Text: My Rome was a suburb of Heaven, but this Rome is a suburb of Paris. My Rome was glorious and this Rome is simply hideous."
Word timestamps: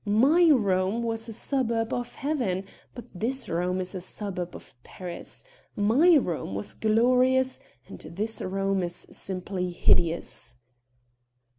My 0.03 0.49
Rome 0.49 1.03
was 1.03 1.29
a 1.29 1.33
suburb 1.33 1.93
of 1.93 2.15
Heaven, 2.15 2.63
but 2.95 3.05
this 3.13 3.47
Rome 3.47 3.79
is 3.79 3.93
a 3.93 4.01
suburb 4.01 4.55
of 4.55 4.73
Paris. 4.81 5.43
My 5.75 6.17
Rome 6.17 6.55
was 6.55 6.73
glorious 6.73 7.59
and 7.87 7.99
this 7.99 8.41
Rome 8.41 8.81
is 8.81 9.05
simply 9.11 9.69
hideous." 9.69 10.55